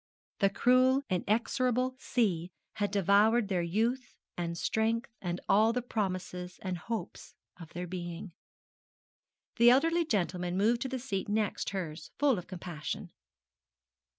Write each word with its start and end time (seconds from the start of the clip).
The 0.39 0.49
cruel 0.49 1.03
inexorable 1.11 1.93
sea 1.99 2.49
had 2.77 2.89
devoured 2.89 3.49
their 3.49 3.61
youth 3.61 4.15
and 4.35 4.57
strength 4.57 5.11
and 5.21 5.39
all 5.47 5.73
the 5.73 5.83
promises 5.83 6.57
and 6.63 6.75
hopes 6.79 7.35
of 7.59 7.73
their 7.73 7.85
being. 7.85 8.33
The 9.57 9.69
elderly 9.69 10.05
gentleman 10.05 10.57
moved 10.57 10.81
to 10.81 10.89
the 10.89 10.97
seat 10.97 11.29
next 11.29 11.69
hers 11.69 12.09
full 12.17 12.39
of 12.39 12.47
compassion. 12.47 13.11